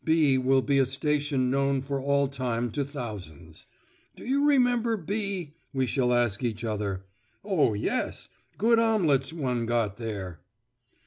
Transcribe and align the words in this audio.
B 0.03 0.35
will 0.39 0.63
be 0.63 0.79
a 0.79 0.87
station 0.87 1.51
known 1.51 1.83
for 1.83 2.01
all 2.01 2.27
time 2.27 2.71
to 2.71 2.83
thousands. 2.83 3.67
"Do 4.15 4.25
you 4.25 4.47
remember 4.49 4.97
B?" 4.97 5.53
we 5.75 5.85
shall 5.85 6.11
ask 6.11 6.43
each 6.43 6.63
other. 6.63 7.05
"Oh! 7.45 7.75
yes. 7.75 8.27
Good 8.57 8.79
omelettes 8.79 9.31
one 9.31 9.67
got 9.67 9.97
there." 9.97 10.39